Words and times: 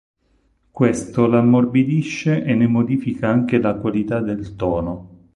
Questo 0.71 1.27
l'ammorbidisce 1.27 2.43
e 2.43 2.55
ne 2.55 2.65
modifica 2.65 3.27
anche 3.29 3.59
la 3.59 3.75
qualità 3.75 4.19
del 4.19 4.55
tono. 4.55 5.27